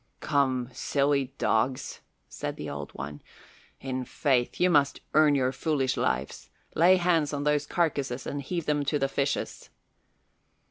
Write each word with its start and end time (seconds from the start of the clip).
"Come, 0.19 0.69
silly 0.73 1.31
dogs," 1.37 2.01
said 2.27 2.55
the 2.55 2.71
Old 2.71 2.91
One, 2.95 3.21
"in 3.79 4.03
faith, 4.03 4.59
you 4.59 4.67
must 4.67 5.01
earn 5.13 5.35
your 5.35 5.51
foolish 5.51 5.95
lives. 5.95 6.49
Lay 6.73 6.95
hands 6.95 7.33
on 7.33 7.43
those 7.43 7.67
carcasses 7.67 8.25
and 8.25 8.41
heave 8.41 8.65
them 8.65 8.83
to 8.85 8.97
the 8.97 9.07
fishes." 9.07 9.69